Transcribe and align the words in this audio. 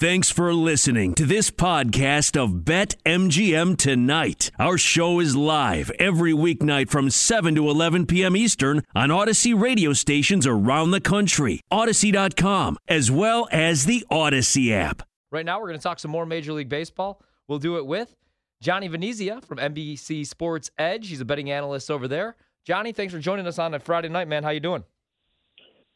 Thanks 0.00 0.30
for 0.30 0.54
listening 0.54 1.14
to 1.14 1.26
this 1.26 1.50
podcast 1.50 2.40
of 2.40 2.64
Bet 2.64 2.94
MGM 3.04 3.76
Tonight. 3.76 4.52
Our 4.56 4.78
show 4.78 5.18
is 5.18 5.34
live 5.34 5.90
every 5.98 6.32
weeknight 6.32 6.88
from 6.88 7.10
7 7.10 7.56
to 7.56 7.68
11 7.68 8.06
p.m. 8.06 8.36
Eastern 8.36 8.84
on 8.94 9.08
Audacy 9.08 9.60
radio 9.60 9.92
stations 9.92 10.46
around 10.46 10.92
the 10.92 11.00
country, 11.00 11.62
Audacy.com, 11.72 12.78
as 12.86 13.10
well 13.10 13.48
as 13.50 13.86
the 13.86 14.06
Audacy 14.08 14.70
app. 14.70 15.02
Right 15.32 15.44
now, 15.44 15.58
we're 15.58 15.66
going 15.66 15.80
to 15.80 15.82
talk 15.82 15.98
some 15.98 16.12
more 16.12 16.26
Major 16.26 16.52
League 16.52 16.68
Baseball. 16.68 17.20
We'll 17.48 17.58
do 17.58 17.76
it 17.76 17.84
with 17.84 18.14
Johnny 18.60 18.86
Venezia 18.86 19.40
from 19.40 19.58
NBC 19.58 20.24
Sports 20.24 20.70
Edge. 20.78 21.08
He's 21.08 21.20
a 21.20 21.24
betting 21.24 21.50
analyst 21.50 21.90
over 21.90 22.06
there. 22.06 22.36
Johnny, 22.64 22.92
thanks 22.92 23.12
for 23.12 23.18
joining 23.18 23.48
us 23.48 23.58
on 23.58 23.74
a 23.74 23.80
Friday 23.80 24.10
night, 24.10 24.28
man. 24.28 24.44
How 24.44 24.50
you 24.50 24.60
doing? 24.60 24.84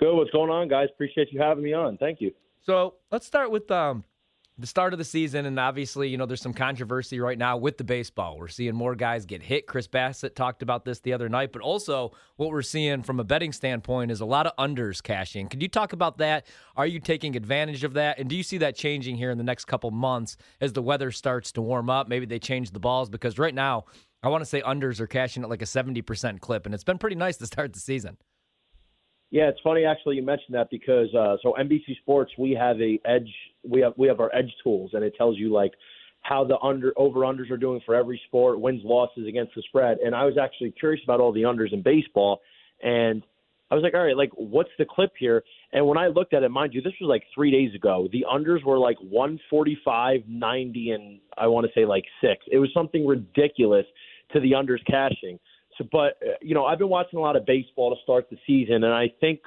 Good. 0.00 0.12
What's 0.12 0.32
going 0.32 0.50
on, 0.50 0.66
guys? 0.66 0.88
Appreciate 0.92 1.28
you 1.30 1.40
having 1.40 1.62
me 1.62 1.72
on. 1.72 1.98
Thank 1.98 2.20
you. 2.20 2.32
So 2.62 2.94
let's 3.10 3.26
start 3.26 3.50
with 3.50 3.70
um, 3.72 4.04
the 4.56 4.68
start 4.68 4.92
of 4.92 4.98
the 4.98 5.04
season, 5.04 5.46
and 5.46 5.58
obviously, 5.58 6.08
you 6.08 6.16
know, 6.16 6.26
there's 6.26 6.40
some 6.40 6.54
controversy 6.54 7.18
right 7.18 7.36
now 7.36 7.56
with 7.56 7.76
the 7.76 7.82
baseball. 7.82 8.38
We're 8.38 8.46
seeing 8.46 8.76
more 8.76 8.94
guys 8.94 9.26
get 9.26 9.42
hit. 9.42 9.66
Chris 9.66 9.88
Bassitt 9.88 10.36
talked 10.36 10.62
about 10.62 10.84
this 10.84 11.00
the 11.00 11.12
other 11.12 11.28
night, 11.28 11.52
but 11.52 11.60
also 11.60 12.12
what 12.36 12.50
we're 12.50 12.62
seeing 12.62 13.02
from 13.02 13.18
a 13.18 13.24
betting 13.24 13.52
standpoint 13.52 14.12
is 14.12 14.20
a 14.20 14.24
lot 14.24 14.46
of 14.46 14.54
unders 14.56 15.02
cashing. 15.02 15.48
Could 15.48 15.60
you 15.60 15.68
talk 15.68 15.92
about 15.92 16.18
that? 16.18 16.46
Are 16.76 16.86
you 16.86 17.00
taking 17.00 17.34
advantage 17.34 17.82
of 17.82 17.94
that? 17.94 18.20
And 18.20 18.30
do 18.30 18.36
you 18.36 18.44
see 18.44 18.58
that 18.58 18.76
changing 18.76 19.16
here 19.16 19.32
in 19.32 19.38
the 19.38 19.44
next 19.44 19.64
couple 19.64 19.90
months 19.90 20.36
as 20.60 20.72
the 20.72 20.82
weather 20.82 21.10
starts 21.10 21.50
to 21.52 21.62
warm 21.62 21.90
up? 21.90 22.06
Maybe 22.06 22.26
they 22.26 22.38
change 22.38 22.70
the 22.70 22.80
balls 22.80 23.10
because 23.10 23.40
right 23.40 23.54
now, 23.54 23.86
I 24.22 24.28
want 24.28 24.42
to 24.42 24.46
say 24.46 24.62
unders 24.62 25.00
are 25.00 25.08
cashing 25.08 25.42
at 25.42 25.50
like 25.50 25.62
a 25.62 25.66
70% 25.66 26.38
clip, 26.38 26.64
and 26.66 26.74
it's 26.74 26.84
been 26.84 26.98
pretty 26.98 27.16
nice 27.16 27.38
to 27.38 27.46
start 27.46 27.72
the 27.72 27.80
season. 27.80 28.18
Yeah, 29.32 29.48
it's 29.48 29.60
funny 29.64 29.86
actually 29.86 30.16
you 30.16 30.22
mentioned 30.22 30.54
that 30.54 30.68
because 30.70 31.08
uh, 31.14 31.36
so 31.42 31.56
NBC 31.58 31.96
Sports 32.02 32.30
we 32.38 32.52
have 32.52 32.78
a 32.82 33.00
edge 33.06 33.32
we 33.66 33.80
have 33.80 33.94
we 33.96 34.06
have 34.06 34.20
our 34.20 34.30
edge 34.34 34.52
tools 34.62 34.90
and 34.92 35.02
it 35.02 35.14
tells 35.16 35.38
you 35.38 35.50
like 35.50 35.72
how 36.20 36.44
the 36.44 36.58
under 36.58 36.92
over 36.98 37.20
unders 37.20 37.50
are 37.50 37.56
doing 37.56 37.80
for 37.84 37.94
every 37.94 38.20
sport, 38.26 38.60
wins 38.60 38.82
losses 38.84 39.26
against 39.26 39.54
the 39.56 39.62
spread. 39.62 39.98
And 40.04 40.14
I 40.14 40.24
was 40.24 40.36
actually 40.40 40.70
curious 40.72 41.02
about 41.02 41.18
all 41.18 41.32
the 41.32 41.42
unders 41.42 41.72
in 41.72 41.80
baseball 41.82 42.42
and 42.82 43.22
I 43.70 43.74
was 43.74 43.82
like, 43.82 43.94
all 43.94 44.04
right, 44.04 44.14
like 44.14 44.32
what's 44.34 44.68
the 44.78 44.84
clip 44.84 45.12
here? 45.18 45.42
And 45.72 45.86
when 45.86 45.96
I 45.96 46.08
looked 46.08 46.34
at 46.34 46.42
it, 46.42 46.50
mind 46.50 46.74
you, 46.74 46.82
this 46.82 46.92
was 47.00 47.08
like 47.08 47.22
three 47.34 47.50
days 47.50 47.74
ago. 47.74 48.06
The 48.12 48.26
unders 48.30 48.62
were 48.62 48.78
like 48.78 48.98
145, 49.00 50.24
90, 50.28 50.90
and 50.90 51.20
I 51.38 51.46
want 51.46 51.66
to 51.66 51.72
say 51.74 51.86
like 51.86 52.04
six. 52.20 52.44
It 52.52 52.58
was 52.58 52.68
something 52.74 53.06
ridiculous 53.06 53.86
to 54.34 54.40
the 54.40 54.52
unders 54.52 54.84
cashing. 54.86 55.38
But 55.90 56.18
uh, 56.22 56.32
you 56.40 56.54
know, 56.54 56.64
I've 56.66 56.78
been 56.78 56.88
watching 56.88 57.18
a 57.18 57.22
lot 57.22 57.36
of 57.36 57.46
baseball 57.46 57.94
to 57.94 58.02
start 58.02 58.28
the 58.30 58.38
season, 58.46 58.84
and 58.84 58.92
I 58.92 59.12
think 59.20 59.40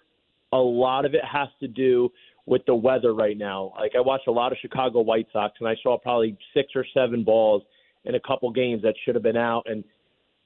a 0.51 0.57
lot 0.57 1.05
of 1.05 1.13
it 1.13 1.23
has 1.25 1.49
to 1.59 1.67
do 1.67 2.11
with 2.45 2.65
the 2.65 2.75
weather 2.75 3.13
right 3.13 3.37
now. 3.37 3.73
Like 3.77 3.93
I 3.95 4.01
watched 4.01 4.27
a 4.27 4.31
lot 4.31 4.51
of 4.51 4.57
Chicago 4.61 5.01
White 5.01 5.27
Sox, 5.33 5.55
and 5.59 5.67
I 5.67 5.75
saw 5.81 5.97
probably 5.97 6.37
six 6.53 6.69
or 6.75 6.85
seven 6.93 7.23
balls 7.23 7.63
in 8.05 8.15
a 8.15 8.19
couple 8.19 8.51
games 8.51 8.83
that 8.83 8.93
should 9.03 9.15
have 9.15 9.23
been 9.23 9.37
out. 9.37 9.63
And 9.65 9.83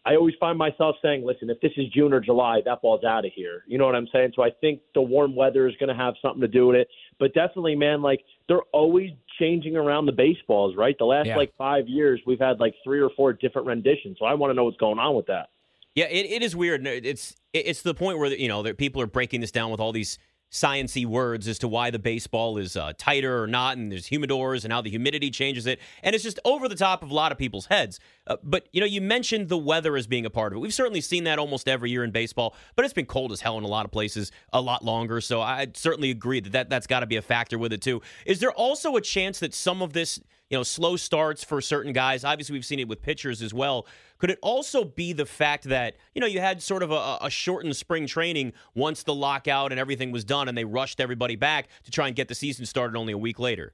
I 0.06 0.16
always 0.16 0.34
find 0.40 0.58
myself 0.58 0.95
saying, 1.02 1.26
"Listen, 1.26 1.50
if 1.50 1.60
this 1.60 1.73
is 1.76 1.90
June 1.90 2.14
or 2.14 2.22
July, 2.22 2.62
that 2.62 2.82
ball's 2.82 3.04
out 3.04 3.26
of 3.26 3.34
here." 3.34 3.64
You 3.67 3.78
know 3.78 3.86
what 3.86 3.95
I'm 3.95 4.08
saying? 4.14 4.32
So 4.36 4.42
I 4.42 4.50
think 4.50 4.80
the 4.95 5.02
warm 5.02 5.36
weather 5.36 5.67
is 5.67 5.76
going 5.76 5.90
to 5.90 5.95
have 5.95 6.16
something 6.22 6.42
to 6.42 6.48
do 6.48 6.67
with 6.67 6.78
it. 6.78 6.88
But 7.20 7.34
definitely, 7.34 7.76
man, 7.76 8.02
like 8.02 8.23
they're 8.48 8.62
always 8.72 9.12
changing 9.38 9.76
around 9.76 10.06
the 10.06 10.14
baseballs, 10.14 10.76
right? 10.78 10.98
The 10.98 11.06
last 11.06 11.28
Yeah. 11.28 11.36
like 11.36 11.54
five 11.58 11.88
years, 11.90 12.22
we've 12.26 12.40
had 12.40 12.60
like 12.62 12.76
three 12.84 13.02
or 13.02 13.10
four 13.10 13.34
different 13.34 13.67
renditions. 13.67 14.17
So 14.20 14.26
I 14.26 14.34
want 14.34 14.52
to 14.52 14.56
know 14.56 14.64
what's 14.64 14.78
going 14.78 15.00
on 15.00 15.16
with 15.16 15.28
that. 15.28 15.50
Yeah, 15.95 16.06
it, 16.06 16.26
it 16.28 16.44
is 16.44 16.56
weird. 16.56 16.86
It's 16.86 17.36
it's 17.54 17.82
the 17.82 17.94
point 17.94 18.20
where 18.20 18.32
you 18.34 18.48
know 18.48 18.73
people 18.73 19.02
are 19.02 19.08
breaking 19.08 19.42
this 19.42 19.52
down 19.52 19.72
with 19.72 19.80
all 19.80 19.92
these 19.92 20.18
sciency 20.52 21.06
words 21.06 21.48
as 21.48 21.59
to 21.59 21.68
why 21.68 21.92
the 21.92 22.00
baseball 22.00 22.58
is 22.58 22.76
uh, 22.76 22.92
tighter 22.98 23.44
or 23.44 23.48
not, 23.48 23.78
and 23.78 23.92
there's 23.92 24.08
humidors 24.08 24.64
and 24.64 24.73
how 24.73 24.82
the 24.82 24.90
humidity 24.90 25.30
changes 25.30 25.67
it, 25.67 25.80
and 26.02 26.16
it's 26.16 26.23
just 26.23 26.40
over 26.44 26.67
the 26.67 26.76
top 26.76 27.04
of 27.04 27.12
a 27.12 27.14
lot 27.14 27.32
of 27.32 27.38
people's 27.38 27.67
heads. 27.67 28.00
Uh, 28.26 28.38
but 28.44 28.67
you 28.72 28.80
know, 28.80 28.88
you 28.88 29.02
mentioned 29.02 29.50
the 29.50 29.58
weather 29.58 29.95
as 29.95 30.08
being 30.08 30.26
a 30.26 30.30
part 30.30 30.52
of 30.52 30.58
it. 30.58 30.60
We've 30.60 30.73
certainly 30.73 31.02
seen 31.02 31.26
that 31.26 31.40
almost 31.40 31.67
every 31.67 31.92
year 31.92 32.04
in 32.04 32.11
baseball, 32.11 32.55
but 32.76 32.83
it's 32.86 32.94
been 32.94 33.05
cold 33.05 33.32
as 33.32 33.42
hell 33.42 33.58
in 33.58 33.64
a 33.64 33.67
lot 33.67 33.86
of 33.86 33.92
places 33.92 34.32
a 34.52 34.61
lot 34.61 34.83
longer. 34.83 35.22
So 35.22 35.42
I 35.42 35.67
certainly 35.73 36.10
agree 36.10 36.39
that, 36.39 36.52
that 36.54 36.70
that's 36.70 36.88
got 36.88 37.02
to 37.02 37.08
be 37.08 37.17
a 37.17 37.22
factor 37.22 37.58
with 37.58 37.73
it 37.73 37.82
too. 37.82 38.02
Is 38.26 38.39
there 38.39 38.52
also 38.52 38.95
a 38.95 39.02
chance 39.02 39.39
that 39.39 39.54
some 39.54 39.82
of 39.82 39.94
this 39.94 40.20
you 40.49 40.58
know, 40.58 40.64
slow 40.64 40.95
starts 40.95 41.43
for 41.43 41.61
certain 41.61 41.93
guys. 41.93 42.23
Obviously, 42.23 42.54
we've 42.54 42.65
seen 42.65 42.80
it 42.80 42.87
with 42.87 43.02
pitchers 43.02 43.42
as 43.42 43.54
well. 43.54 43.86
Could 44.17 44.32
it 44.32 44.39
also 44.42 44.83
be 44.83 45.14
the 45.14 45.26
fact 45.26 45.65
that, 45.65 45.95
you 46.14 46.21
know, 46.21 46.27
you 46.27 46.39
had 46.39 46.61
sort 46.61 46.83
of 46.83 46.92
a, 46.92 47.20
a 47.21 47.30
shortened 47.30 47.76
spring 47.76 48.08
training 48.08 48.54
once 48.73 49.04
the 49.04 49.14
lockout 49.14 49.71
and 49.71 49.80
everything 49.80 50.11
was 50.11 50.23
done 50.23 50.48
and 50.48 50.58
they 50.58 50.65
rushed 50.65 50.99
everybody 50.99 51.36
back 51.36 51.67
to 51.83 51.92
try 51.92 52.08
and 52.08 52.15
get 52.15 52.27
the 52.27 52.36
season 52.36 52.65
started 52.65 52.98
only 52.98 53.14
a 53.14 53.17
week 53.17 53.39
later? 53.39 53.73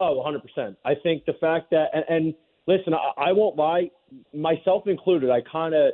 Oh, 0.00 0.24
100%. 0.26 0.76
I 0.84 0.94
think 1.02 1.24
the 1.26 1.34
fact 1.34 1.70
that, 1.70 1.88
and, 1.92 2.04
and 2.08 2.34
listen, 2.66 2.94
I, 2.94 3.28
I 3.28 3.32
won't 3.32 3.56
lie, 3.56 3.90
myself 4.32 4.86
included, 4.86 5.30
I 5.30 5.40
kind 5.50 5.74
of 5.74 5.92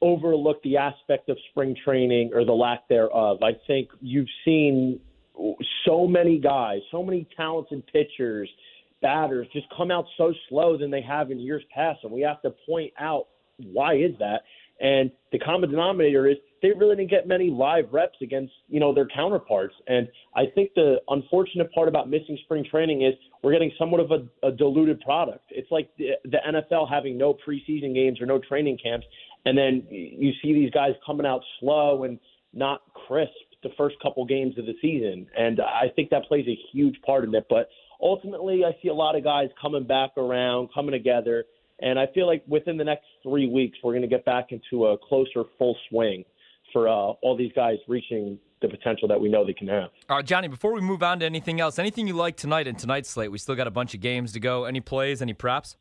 overlooked 0.00 0.62
the 0.62 0.76
aspect 0.76 1.28
of 1.28 1.36
spring 1.50 1.74
training 1.84 2.30
or 2.32 2.44
the 2.44 2.52
lack 2.52 2.86
thereof. 2.88 3.42
I 3.42 3.52
think 3.66 3.88
you've 4.00 4.28
seen 4.44 5.00
so 5.86 6.06
many 6.06 6.38
guys, 6.38 6.80
so 6.90 7.02
many 7.02 7.26
talented 7.36 7.84
pitchers, 7.86 8.48
batters 9.00 9.46
just 9.52 9.66
come 9.76 9.90
out 9.90 10.04
so 10.16 10.32
slow 10.48 10.76
than 10.76 10.90
they 10.90 11.02
have 11.02 11.30
in 11.30 11.38
years 11.38 11.62
past. 11.74 12.00
And 12.02 12.12
we 12.12 12.22
have 12.22 12.42
to 12.42 12.54
point 12.66 12.92
out 12.98 13.28
why 13.58 13.94
is 13.94 14.12
that? 14.18 14.42
And 14.80 15.10
the 15.32 15.38
common 15.40 15.70
denominator 15.70 16.28
is 16.28 16.36
they 16.62 16.70
really 16.70 16.96
didn't 16.96 17.10
get 17.10 17.26
many 17.26 17.50
live 17.50 17.86
reps 17.92 18.18
against, 18.22 18.52
you 18.68 18.78
know, 18.78 18.94
their 18.94 19.08
counterparts. 19.08 19.74
And 19.88 20.08
I 20.36 20.44
think 20.54 20.70
the 20.74 20.96
unfortunate 21.08 21.72
part 21.72 21.88
about 21.88 22.08
missing 22.08 22.38
spring 22.44 22.64
training 22.68 23.02
is 23.02 23.14
we're 23.42 23.52
getting 23.52 23.72
somewhat 23.78 24.00
of 24.00 24.10
a, 24.12 24.46
a 24.46 24.52
diluted 24.52 25.00
product. 25.00 25.44
It's 25.50 25.70
like 25.70 25.90
the, 25.98 26.10
the 26.24 26.38
NFL 26.48 26.88
having 26.88 27.18
no 27.18 27.34
preseason 27.34 27.92
games 27.94 28.20
or 28.20 28.26
no 28.26 28.38
training 28.38 28.78
camps, 28.82 29.06
and 29.44 29.58
then 29.58 29.84
you 29.90 30.32
see 30.42 30.52
these 30.52 30.70
guys 30.70 30.92
coming 31.04 31.26
out 31.26 31.42
slow 31.60 32.04
and 32.04 32.18
not 32.52 32.82
crisp 33.06 33.32
the 33.62 33.70
first 33.76 33.96
couple 34.00 34.24
games 34.24 34.56
of 34.58 34.66
the 34.66 34.74
season. 34.80 35.26
And 35.36 35.60
I 35.60 35.88
think 35.94 36.10
that 36.10 36.24
plays 36.24 36.46
a 36.46 36.58
huge 36.72 37.00
part 37.02 37.24
in 37.24 37.34
it. 37.34 37.46
But 37.48 37.68
ultimately, 38.00 38.64
I 38.64 38.76
see 38.82 38.88
a 38.88 38.94
lot 38.94 39.16
of 39.16 39.24
guys 39.24 39.48
coming 39.60 39.86
back 39.86 40.10
around, 40.16 40.68
coming 40.74 40.92
together. 40.92 41.44
And 41.80 41.98
I 41.98 42.06
feel 42.12 42.26
like 42.26 42.42
within 42.48 42.76
the 42.76 42.84
next 42.84 43.06
three 43.22 43.48
weeks, 43.48 43.78
we're 43.82 43.92
going 43.92 44.02
to 44.02 44.08
get 44.08 44.24
back 44.24 44.48
into 44.50 44.86
a 44.86 44.98
closer 44.98 45.44
full 45.58 45.76
swing 45.88 46.24
for 46.72 46.88
uh, 46.88 46.92
all 46.92 47.36
these 47.36 47.52
guys 47.54 47.76
reaching 47.86 48.38
the 48.60 48.68
potential 48.68 49.06
that 49.06 49.20
we 49.20 49.28
know 49.28 49.46
they 49.46 49.52
can 49.52 49.68
have. 49.68 49.90
All 50.08 50.16
right, 50.16 50.26
Johnny, 50.26 50.48
before 50.48 50.72
we 50.72 50.80
move 50.80 51.02
on 51.02 51.20
to 51.20 51.26
anything 51.26 51.60
else, 51.60 51.78
anything 51.78 52.08
you 52.08 52.14
like 52.14 52.36
tonight 52.36 52.66
in 52.66 52.74
tonight's 52.74 53.08
slate? 53.08 53.30
We 53.30 53.38
still 53.38 53.54
got 53.54 53.68
a 53.68 53.70
bunch 53.70 53.94
of 53.94 54.00
games 54.00 54.32
to 54.32 54.40
go. 54.40 54.64
Any 54.64 54.80
plays, 54.80 55.22
any 55.22 55.34
props? 55.34 55.76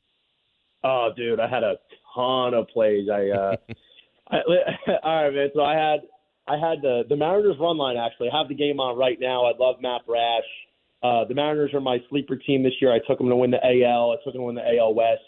Oh, 0.84 1.10
dude, 1.18 1.40
I 1.40 1.48
had 1.48 1.64
a 1.64 1.78
ton 2.16 2.54
of 2.54 2.68
plays. 2.68 3.08
I, 3.12 3.30
uh, 3.30 3.56
I 4.30 4.38
all 5.04 5.24
right, 5.24 5.34
man. 5.34 5.50
So 5.56 5.62
I 5.64 5.74
had 5.74 6.02
I 6.48 6.58
had 6.58 6.82
the 6.82 7.04
the 7.08 7.16
Mariners 7.16 7.58
run 7.60 7.78
line 7.78 7.98
actually. 7.98 8.30
I 8.32 8.38
have 8.38 8.48
the 8.48 8.56
game 8.56 8.80
on 8.80 8.98
right 8.98 9.18
now. 9.20 9.46
I 9.46 9.54
love 9.58 9.78
Matt 9.82 10.06
Brash. 10.06 10.44
Uh, 11.04 11.26
the 11.26 11.36
Mariners 11.36 11.74
are 11.74 11.82
my 11.82 12.00
sleeper 12.10 12.36
team 12.36 12.64
this 12.64 12.74
year. 12.82 12.94
I 12.94 13.00
took 13.08 13.20
them 13.20 13.30
to 13.30 13.36
win 13.36 13.52
the 13.52 13.64
AL. 13.64 14.12
I 14.12 14.16
took 14.24 14.34
them 14.34 14.42
to 14.42 14.46
win 14.46 14.56
the 14.56 14.78
AL 14.78 14.94
West. 14.94 15.22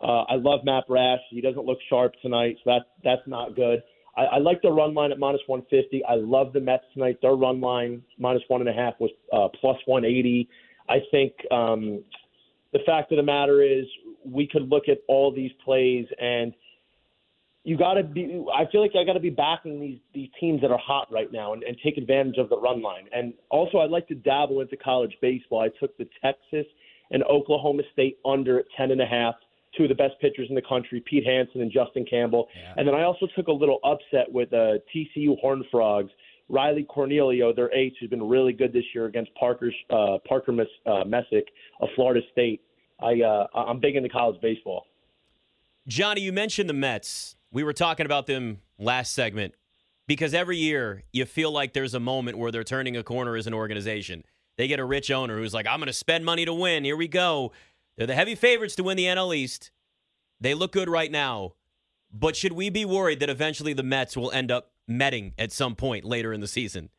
Uh, 0.00 0.22
I 0.22 0.36
love 0.36 0.60
Matt 0.64 0.86
Brash. 0.86 1.18
He 1.30 1.40
doesn't 1.40 1.64
look 1.64 1.78
sharp 1.88 2.14
tonight, 2.22 2.56
so 2.62 2.70
that 2.70 2.82
that's 3.02 3.26
not 3.26 3.56
good. 3.56 3.82
I, 4.16 4.22
I 4.22 4.38
like 4.38 4.62
the 4.62 4.70
run 4.70 4.94
line 4.94 5.10
at 5.10 5.18
minus 5.18 5.40
150. 5.46 6.04
I 6.04 6.14
love 6.14 6.52
the 6.52 6.60
Mets 6.60 6.84
tonight. 6.92 7.18
Their 7.20 7.34
run 7.34 7.60
line 7.60 8.02
minus 8.18 8.42
one 8.48 8.60
and 8.60 8.70
a 8.70 8.72
half 8.72 8.94
was 9.00 9.10
uh, 9.32 9.48
plus 9.60 9.76
180. 9.86 10.48
I 10.88 10.98
think 11.10 11.32
um, 11.50 12.04
the 12.72 12.80
fact 12.86 13.12
of 13.12 13.16
the 13.16 13.22
matter 13.22 13.62
is 13.62 13.86
we 14.24 14.46
could 14.46 14.68
look 14.68 14.88
at 14.88 14.98
all 15.08 15.32
these 15.34 15.52
plays 15.64 16.06
and 16.20 16.52
you 17.68 17.76
got 17.76 17.94
to 17.94 18.02
be. 18.02 18.42
I 18.54 18.64
feel 18.72 18.80
like 18.80 18.92
I 18.98 19.04
got 19.04 19.12
to 19.12 19.20
be 19.20 19.28
backing 19.28 19.78
these 19.78 19.98
these 20.14 20.30
teams 20.40 20.62
that 20.62 20.70
are 20.70 20.78
hot 20.78 21.06
right 21.12 21.30
now 21.30 21.52
and, 21.52 21.62
and 21.62 21.76
take 21.84 21.98
advantage 21.98 22.38
of 22.38 22.48
the 22.48 22.58
run 22.58 22.80
line. 22.80 23.04
And 23.12 23.34
also, 23.50 23.78
I'd 23.78 23.90
like 23.90 24.08
to 24.08 24.14
dabble 24.14 24.62
into 24.62 24.74
college 24.78 25.14
baseball. 25.20 25.60
I 25.60 25.68
took 25.78 25.96
the 25.98 26.08
Texas 26.22 26.64
and 27.10 27.22
Oklahoma 27.24 27.82
State 27.92 28.18
under 28.24 28.60
at 28.60 28.64
ten 28.74 28.90
and 28.90 29.02
a 29.02 29.06
half. 29.06 29.34
Two 29.76 29.82
of 29.82 29.90
the 29.90 29.94
best 29.94 30.14
pitchers 30.18 30.46
in 30.48 30.54
the 30.54 30.62
country, 30.62 31.04
Pete 31.08 31.26
Hansen 31.26 31.60
and 31.60 31.70
Justin 31.70 32.06
Campbell. 32.08 32.48
Yeah. 32.56 32.72
And 32.78 32.88
then 32.88 32.94
I 32.94 33.02
also 33.02 33.26
took 33.36 33.48
a 33.48 33.52
little 33.52 33.80
upset 33.84 34.32
with 34.32 34.50
uh, 34.54 34.78
TCU 34.94 35.38
Horned 35.38 35.66
Frogs. 35.70 36.10
Riley 36.48 36.84
Cornelio, 36.84 37.52
their 37.52 37.70
ace, 37.74 37.92
who's 38.00 38.08
been 38.08 38.26
really 38.26 38.54
good 38.54 38.72
this 38.72 38.84
year 38.94 39.04
against 39.04 39.30
Parker's 39.34 39.74
uh, 39.90 40.16
Parker 40.26 40.52
Mes- 40.52 40.66
uh, 40.86 41.04
Messick 41.04 41.44
of 41.82 41.90
Florida 41.94 42.22
State. 42.32 42.62
I 42.98 43.20
uh, 43.20 43.46
I'm 43.54 43.78
big 43.78 43.94
into 43.96 44.08
college 44.08 44.40
baseball. 44.40 44.86
Johnny, 45.86 46.22
you 46.22 46.32
mentioned 46.32 46.70
the 46.70 46.74
Mets. 46.74 47.36
We 47.50 47.64
were 47.64 47.72
talking 47.72 48.06
about 48.06 48.26
them 48.26 48.58
last 48.78 49.14
segment 49.14 49.54
because 50.06 50.34
every 50.34 50.56
year 50.56 51.04
you 51.12 51.24
feel 51.24 51.50
like 51.50 51.72
there's 51.72 51.94
a 51.94 52.00
moment 52.00 52.38
where 52.38 52.50
they're 52.50 52.64
turning 52.64 52.96
a 52.96 53.02
corner 53.02 53.36
as 53.36 53.46
an 53.46 53.54
organization. 53.54 54.24
They 54.56 54.68
get 54.68 54.80
a 54.80 54.84
rich 54.84 55.10
owner 55.10 55.38
who's 55.38 55.54
like, 55.54 55.66
I'm 55.66 55.78
going 55.78 55.86
to 55.86 55.92
spend 55.92 56.24
money 56.24 56.44
to 56.44 56.52
win. 56.52 56.84
Here 56.84 56.96
we 56.96 57.08
go. 57.08 57.52
They're 57.96 58.06
the 58.06 58.14
heavy 58.14 58.34
favorites 58.34 58.74
to 58.76 58.82
win 58.82 58.96
the 58.96 59.04
NL 59.04 59.34
East. 59.34 59.70
They 60.40 60.54
look 60.54 60.72
good 60.72 60.88
right 60.88 61.10
now. 61.10 61.54
But 62.12 62.36
should 62.36 62.52
we 62.52 62.70
be 62.70 62.84
worried 62.84 63.20
that 63.20 63.28
eventually 63.28 63.72
the 63.72 63.82
Mets 63.82 64.16
will 64.16 64.30
end 64.30 64.50
up 64.50 64.72
metting 64.86 65.34
at 65.38 65.52
some 65.52 65.74
point 65.74 66.04
later 66.04 66.32
in 66.32 66.40
the 66.40 66.48
season? 66.48 66.90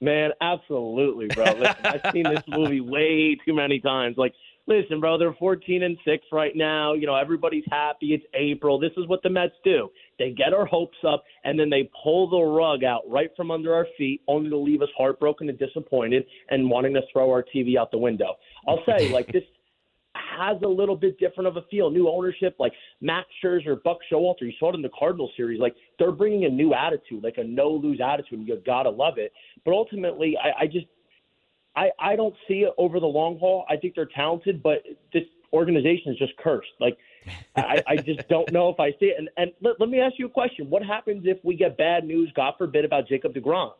Man, 0.00 0.30
absolutely, 0.40 1.28
bro. 1.28 1.44
Listen, 1.44 1.76
I've 1.84 2.12
seen 2.12 2.24
this 2.24 2.42
movie 2.48 2.80
way 2.80 3.36
too 3.44 3.54
many 3.54 3.80
times. 3.80 4.16
Like, 4.16 4.34
listen, 4.66 5.00
bro, 5.00 5.18
they're 5.18 5.34
14 5.34 5.82
and 5.82 5.96
6 6.04 6.24
right 6.32 6.52
now. 6.54 6.94
You 6.94 7.06
know, 7.06 7.16
everybody's 7.16 7.64
happy. 7.70 8.14
It's 8.14 8.24
April. 8.34 8.78
This 8.78 8.92
is 8.96 9.06
what 9.08 9.22
the 9.22 9.30
Mets 9.30 9.54
do. 9.64 9.88
They 10.18 10.30
get 10.30 10.52
our 10.52 10.66
hopes 10.66 10.98
up, 11.06 11.24
and 11.44 11.58
then 11.58 11.70
they 11.70 11.90
pull 12.02 12.28
the 12.30 12.38
rug 12.38 12.84
out 12.84 13.02
right 13.08 13.30
from 13.36 13.50
under 13.50 13.74
our 13.74 13.86
feet, 13.98 14.22
only 14.28 14.50
to 14.50 14.56
leave 14.56 14.82
us 14.82 14.88
heartbroken 14.96 15.48
and 15.48 15.58
disappointed 15.58 16.24
and 16.50 16.68
wanting 16.68 16.94
to 16.94 17.02
throw 17.12 17.30
our 17.30 17.44
TV 17.54 17.76
out 17.76 17.90
the 17.90 17.98
window. 17.98 18.34
I'll 18.68 18.82
say, 18.86 19.08
like, 19.12 19.26
this 19.32 19.44
has 20.14 20.60
a 20.62 20.68
little 20.68 20.96
bit 20.96 21.18
different 21.18 21.48
of 21.48 21.56
a 21.56 21.62
feel. 21.70 21.90
New 21.90 22.08
ownership, 22.08 22.56
like 22.58 22.72
Max 23.00 23.28
Scherzer, 23.42 23.82
Buck 23.82 23.98
Showalter. 24.10 24.42
You 24.42 24.52
saw 24.58 24.70
it 24.70 24.74
in 24.74 24.82
the 24.82 24.90
Cardinal 24.98 25.30
series. 25.36 25.60
Like 25.60 25.74
they're 25.98 26.12
bringing 26.12 26.44
a 26.44 26.48
new 26.48 26.74
attitude, 26.74 27.24
like 27.24 27.38
a 27.38 27.44
no 27.44 27.70
lose 27.70 28.00
attitude. 28.04 28.40
And 28.40 28.48
you 28.48 28.60
gotta 28.64 28.90
love 28.90 29.14
it. 29.16 29.32
But 29.64 29.72
ultimately, 29.72 30.36
I, 30.42 30.64
I 30.64 30.66
just 30.66 30.86
I, 31.74 31.90
I 31.98 32.16
don't 32.16 32.34
see 32.46 32.60
it 32.60 32.72
over 32.78 33.00
the 33.00 33.06
long 33.06 33.38
haul. 33.38 33.64
I 33.68 33.76
think 33.76 33.94
they're 33.94 34.06
talented, 34.06 34.62
but 34.62 34.82
this 35.12 35.24
organization 35.52 36.12
is 36.12 36.18
just 36.18 36.36
cursed. 36.36 36.68
Like, 36.80 36.98
I, 37.56 37.82
I 37.86 37.96
just 37.96 38.28
don't 38.28 38.50
know 38.52 38.68
if 38.68 38.80
I 38.80 38.90
see 38.92 39.06
it. 39.06 39.16
And, 39.18 39.28
and 39.36 39.52
let, 39.60 39.80
let 39.80 39.88
me 39.88 40.00
ask 40.00 40.18
you 40.18 40.26
a 40.26 40.30
question. 40.30 40.68
What 40.68 40.82
happens 40.84 41.22
if 41.26 41.38
we 41.44 41.54
get 41.54 41.76
bad 41.76 42.04
news, 42.04 42.32
God 42.34 42.54
forbid, 42.58 42.84
about 42.84 43.08
Jacob 43.08 43.34
DeGrom? 43.34 43.72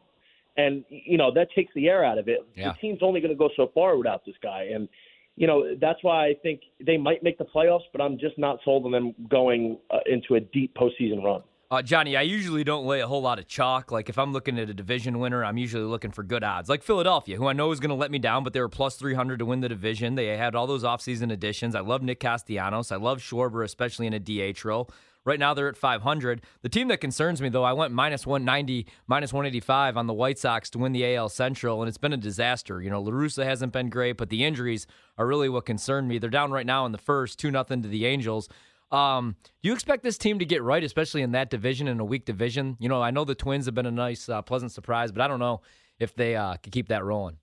And, 0.56 0.84
you 0.88 1.16
know, 1.16 1.32
that 1.32 1.48
takes 1.54 1.72
the 1.74 1.88
air 1.88 2.04
out 2.04 2.18
of 2.18 2.28
it. 2.28 2.40
Yeah. 2.54 2.72
The 2.72 2.78
team's 2.78 3.00
only 3.02 3.20
going 3.20 3.32
to 3.32 3.38
go 3.38 3.50
so 3.56 3.70
far 3.74 3.96
without 3.96 4.24
this 4.24 4.34
guy. 4.42 4.68
And, 4.74 4.88
you 5.36 5.46
know, 5.46 5.74
that's 5.80 5.98
why 6.02 6.26
I 6.26 6.34
think 6.42 6.60
they 6.84 6.98
might 6.98 7.22
make 7.22 7.38
the 7.38 7.46
playoffs, 7.46 7.84
but 7.90 8.02
I'm 8.02 8.18
just 8.18 8.38
not 8.38 8.58
sold 8.64 8.84
on 8.84 8.92
them 8.92 9.14
going 9.30 9.78
uh, 9.90 10.00
into 10.04 10.34
a 10.34 10.40
deep 10.40 10.74
postseason 10.74 11.22
run. 11.24 11.42
Uh, 11.72 11.80
Johnny, 11.80 12.18
I 12.18 12.20
usually 12.20 12.64
don't 12.64 12.84
lay 12.84 13.00
a 13.00 13.06
whole 13.06 13.22
lot 13.22 13.38
of 13.38 13.48
chalk. 13.48 13.90
Like 13.90 14.10
if 14.10 14.18
I'm 14.18 14.30
looking 14.30 14.58
at 14.58 14.68
a 14.68 14.74
division 14.74 15.20
winner, 15.20 15.42
I'm 15.42 15.56
usually 15.56 15.84
looking 15.84 16.10
for 16.10 16.22
good 16.22 16.44
odds. 16.44 16.68
Like 16.68 16.82
Philadelphia, 16.82 17.38
who 17.38 17.46
I 17.46 17.54
know 17.54 17.72
is 17.72 17.80
going 17.80 17.88
to 17.88 17.94
let 17.94 18.10
me 18.10 18.18
down, 18.18 18.44
but 18.44 18.52
they 18.52 18.60
were 18.60 18.68
plus 18.68 18.96
300 18.96 19.38
to 19.38 19.46
win 19.46 19.60
the 19.60 19.70
division. 19.70 20.14
They 20.14 20.36
had 20.36 20.54
all 20.54 20.66
those 20.66 20.84
offseason 20.84 21.32
additions. 21.32 21.74
I 21.74 21.80
love 21.80 22.02
Nick 22.02 22.20
Castellanos. 22.20 22.92
I 22.92 22.96
love 22.96 23.20
Schwarber, 23.20 23.64
especially 23.64 24.06
in 24.06 24.12
a 24.12 24.20
DH 24.20 24.62
role. 24.66 24.90
Right 25.24 25.38
now 25.38 25.54
they're 25.54 25.68
at 25.68 25.78
500. 25.78 26.42
The 26.60 26.68
team 26.68 26.88
that 26.88 27.00
concerns 27.00 27.40
me, 27.40 27.48
though, 27.48 27.64
I 27.64 27.72
went 27.72 27.94
minus 27.94 28.26
190, 28.26 28.86
minus 29.06 29.32
185 29.32 29.96
on 29.96 30.06
the 30.06 30.12
White 30.12 30.38
Sox 30.38 30.68
to 30.70 30.78
win 30.78 30.92
the 30.92 31.16
AL 31.16 31.30
Central, 31.30 31.80
and 31.80 31.88
it's 31.88 31.96
been 31.96 32.12
a 32.12 32.18
disaster. 32.18 32.82
You 32.82 32.90
know, 32.90 33.00
La 33.00 33.12
Russa 33.12 33.44
hasn't 33.46 33.72
been 33.72 33.88
great, 33.88 34.18
but 34.18 34.28
the 34.28 34.44
injuries 34.44 34.86
are 35.16 35.26
really 35.26 35.48
what 35.48 35.64
concern 35.64 36.06
me. 36.06 36.18
They're 36.18 36.28
down 36.28 36.50
right 36.50 36.66
now 36.66 36.84
in 36.84 36.92
the 36.92 36.98
first, 36.98 37.38
2 37.38 37.50
nothing 37.50 37.80
to 37.80 37.88
the 37.88 38.04
Angels. 38.04 38.50
Um, 38.92 39.36
do 39.62 39.68
you 39.70 39.72
expect 39.72 40.02
this 40.02 40.18
team 40.18 40.38
to 40.38 40.44
get 40.44 40.62
right, 40.62 40.84
especially 40.84 41.22
in 41.22 41.32
that 41.32 41.48
division, 41.50 41.88
in 41.88 41.98
a 41.98 42.04
weak 42.04 42.24
division? 42.26 42.76
You 42.78 42.88
know, 42.88 43.02
I 43.02 43.10
know 43.10 43.24
the 43.24 43.34
Twins 43.34 43.64
have 43.66 43.74
been 43.74 43.86
a 43.86 43.90
nice, 43.90 44.28
uh, 44.28 44.42
pleasant 44.42 44.70
surprise, 44.70 45.10
but 45.10 45.22
I 45.22 45.28
don't 45.28 45.40
know 45.40 45.62
if 45.98 46.14
they 46.14 46.36
uh, 46.36 46.56
could 46.62 46.72
keep 46.72 46.88
that 46.88 47.02
rolling. 47.04 47.38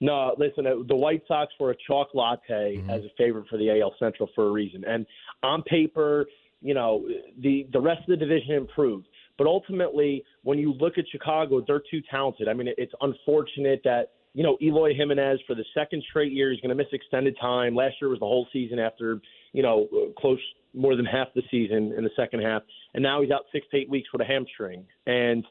No, 0.00 0.34
listen, 0.36 0.66
uh, 0.66 0.76
the 0.88 0.96
White 0.96 1.22
Sox 1.28 1.52
were 1.60 1.70
a 1.70 1.76
chalk 1.86 2.08
latte 2.14 2.78
Mhm. 2.78 2.90
as 2.90 3.04
a 3.04 3.10
favorite 3.16 3.46
for 3.48 3.56
the 3.56 3.70
AL 3.70 3.94
Central 4.00 4.28
for 4.34 4.48
a 4.48 4.50
reason. 4.50 4.84
And 4.84 5.06
on 5.44 5.62
paper, 5.62 6.26
you 6.60 6.74
know, 6.74 7.08
the 7.38 7.68
the 7.72 7.80
rest 7.80 8.00
of 8.00 8.06
the 8.08 8.16
division 8.16 8.52
improved. 8.54 9.06
But 9.38 9.46
ultimately, 9.46 10.24
when 10.42 10.58
you 10.58 10.72
look 10.72 10.98
at 10.98 11.08
Chicago, 11.08 11.60
they're 11.60 11.82
too 11.90 12.02
talented. 12.10 12.48
I 12.48 12.52
mean, 12.52 12.68
it's 12.78 12.92
unfortunate 13.00 13.80
that 13.84 14.12
you 14.34 14.42
know 14.42 14.56
Eloy 14.62 14.94
Jimenez 14.94 15.40
for 15.46 15.54
the 15.54 15.64
second 15.74 16.02
straight 16.08 16.32
year 16.32 16.52
is 16.52 16.60
going 16.60 16.70
to 16.70 16.74
miss 16.74 16.86
extended 16.92 17.36
time. 17.40 17.74
Last 17.74 17.94
year 18.00 18.08
was 18.08 18.18
the 18.18 18.26
whole 18.26 18.46
season 18.52 18.78
after 18.78 19.20
you 19.52 19.62
know 19.62 19.88
close 20.18 20.40
more 20.74 20.96
than 20.96 21.04
half 21.04 21.28
the 21.34 21.42
season 21.50 21.92
in 21.96 22.04
the 22.04 22.10
second 22.16 22.42
half, 22.42 22.62
and 22.94 23.02
now 23.02 23.20
he's 23.22 23.30
out 23.30 23.42
six 23.52 23.66
to 23.70 23.76
eight 23.76 23.90
weeks 23.90 24.08
with 24.12 24.22
a 24.22 24.24
hamstring. 24.24 24.86
And 25.06 25.44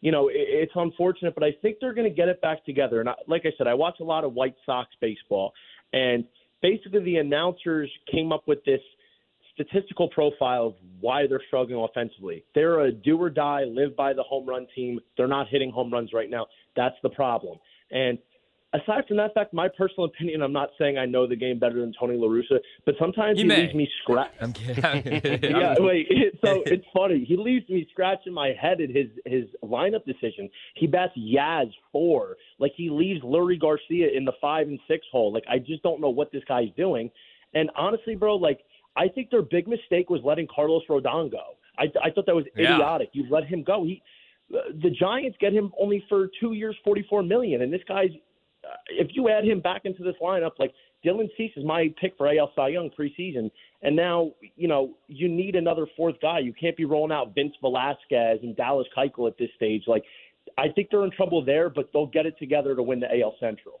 you 0.00 0.12
know, 0.12 0.30
it's 0.32 0.72
unfortunate, 0.74 1.34
but 1.34 1.44
I 1.44 1.52
think 1.60 1.76
they're 1.80 1.92
going 1.92 2.08
to 2.08 2.14
get 2.14 2.28
it 2.28 2.40
back 2.40 2.64
together. 2.64 3.00
And 3.00 3.08
I, 3.10 3.14
like 3.26 3.42
I 3.44 3.50
said, 3.58 3.66
I 3.66 3.74
watch 3.74 3.96
a 4.00 4.04
lot 4.04 4.24
of 4.24 4.32
White 4.32 4.54
Sox 4.64 4.88
baseball, 5.00 5.52
and 5.92 6.24
basically 6.62 7.02
the 7.04 7.16
announcers 7.16 7.90
came 8.10 8.32
up 8.32 8.46
with 8.46 8.64
this 8.64 8.80
statistical 9.54 10.08
profile 10.08 10.68
of 10.68 10.74
why 11.00 11.26
they're 11.26 11.42
struggling 11.48 11.84
offensively. 11.84 12.44
They're 12.54 12.80
a 12.80 12.92
do 12.92 13.20
or 13.20 13.28
die, 13.28 13.64
live 13.64 13.94
by 13.96 14.12
the 14.14 14.22
home 14.22 14.48
run 14.48 14.66
team. 14.74 15.00
They're 15.16 15.28
not 15.28 15.48
hitting 15.48 15.70
home 15.70 15.92
runs 15.92 16.12
right 16.12 16.30
now. 16.30 16.46
That's 16.76 16.96
the 17.02 17.10
problem. 17.10 17.58
And 17.90 18.18
aside 18.72 19.06
from 19.08 19.16
that 19.16 19.34
fact, 19.34 19.52
my 19.52 19.68
personal 19.68 20.04
opinion, 20.04 20.42
I'm 20.42 20.52
not 20.52 20.70
saying 20.78 20.96
I 20.98 21.06
know 21.06 21.26
the 21.26 21.36
game 21.36 21.58
better 21.58 21.80
than 21.80 21.92
Tony 21.98 22.16
La 22.16 22.28
Russa, 22.28 22.58
but 22.86 22.94
sometimes 22.98 23.38
You 23.38 23.44
he 23.44 23.48
may. 23.48 23.62
leaves 23.62 23.74
me 23.74 23.88
scratch. 24.02 24.30
I'm 24.40 24.52
kidding. 24.52 24.82
yeah, 25.42 25.74
wait. 25.78 26.06
It, 26.10 26.38
so 26.44 26.62
it's 26.66 26.84
funny. 26.94 27.24
He 27.24 27.36
leaves 27.36 27.68
me 27.68 27.86
scratching 27.90 28.32
my 28.32 28.52
head 28.60 28.80
at 28.80 28.90
his 28.90 29.08
his 29.26 29.44
lineup 29.64 30.04
decision. 30.04 30.48
He 30.76 30.86
bats 30.86 31.12
Yaz 31.18 31.70
four. 31.92 32.36
Like 32.58 32.72
he 32.76 32.90
leaves 32.90 33.22
Leury 33.22 33.58
Garcia 33.60 34.08
in 34.16 34.24
the 34.24 34.32
five 34.40 34.68
and 34.68 34.78
six 34.86 35.04
hole. 35.10 35.32
Like 35.32 35.44
I 35.48 35.58
just 35.58 35.82
don't 35.82 36.00
know 36.00 36.10
what 36.10 36.30
this 36.32 36.42
guy's 36.46 36.70
doing. 36.76 37.10
And 37.54 37.70
honestly, 37.76 38.14
bro, 38.14 38.36
like 38.36 38.60
I 38.96 39.08
think 39.08 39.30
their 39.30 39.42
big 39.42 39.66
mistake 39.66 40.10
was 40.10 40.20
letting 40.24 40.46
Carlos 40.54 40.82
Rodon 40.88 41.30
go. 41.30 41.56
I 41.78 41.84
I 42.04 42.10
thought 42.10 42.26
that 42.26 42.34
was 42.36 42.44
Yeah. 42.56 42.74
idiotic. 42.74 43.10
You 43.14 43.24
let 43.30 43.44
him 43.44 43.62
go. 43.64 43.82
He 43.84 44.02
the 44.50 44.90
Giants 44.90 45.36
get 45.40 45.52
him 45.52 45.72
only 45.78 46.04
for 46.08 46.28
two 46.40 46.52
years, 46.52 46.76
forty 46.84 47.04
four 47.08 47.22
million, 47.22 47.62
and 47.62 47.72
this 47.72 47.82
guy's. 47.86 48.10
Uh, 48.62 48.74
if 48.90 49.08
you 49.12 49.30
add 49.30 49.42
him 49.42 49.60
back 49.60 49.82
into 49.84 50.02
this 50.02 50.14
lineup, 50.22 50.50
like 50.58 50.72
Dylan 51.04 51.28
Cease 51.36 51.52
is 51.56 51.64
my 51.64 51.88
pick 52.00 52.12
for 52.18 52.28
AL 52.28 52.52
Cy 52.54 52.68
Young 52.68 52.90
preseason, 52.90 53.50
and 53.82 53.96
now 53.96 54.32
you 54.56 54.68
know 54.68 54.94
you 55.08 55.28
need 55.28 55.54
another 55.56 55.86
fourth 55.96 56.16
guy. 56.20 56.40
You 56.40 56.52
can't 56.52 56.76
be 56.76 56.84
rolling 56.84 57.12
out 57.12 57.34
Vince 57.34 57.54
Velasquez 57.60 58.40
and 58.42 58.56
Dallas 58.56 58.86
Keuchel 58.96 59.28
at 59.28 59.38
this 59.38 59.48
stage. 59.56 59.84
Like, 59.86 60.04
I 60.58 60.68
think 60.68 60.88
they're 60.90 61.04
in 61.04 61.10
trouble 61.10 61.44
there, 61.44 61.70
but 61.70 61.90
they'll 61.92 62.06
get 62.06 62.26
it 62.26 62.38
together 62.38 62.74
to 62.74 62.82
win 62.82 63.00
the 63.00 63.06
AL 63.20 63.36
Central. 63.40 63.80